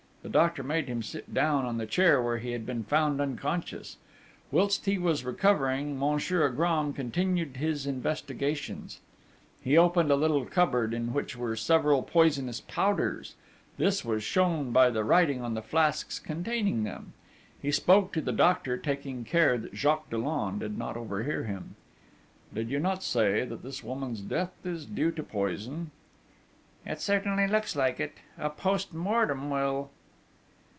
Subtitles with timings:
[0.23, 3.97] The doctor made him sit down in the chair where he had been found unconscious.
[4.51, 8.99] Whilst he was recovering, Monsieur Agram continued his investigations.
[9.63, 13.33] He opened a little cupboard, in which were several poisonous powders:
[13.77, 17.13] this was shown by the writing on the flasks containing them.
[17.59, 21.75] He spoke to the doctor, taking care that Jacques Dollon should not overhear him:
[22.53, 25.89] 'Did you not say that this woman's death is due to poison?'
[26.85, 28.17] 'It certainly looks like it....
[28.37, 29.89] A post mortem will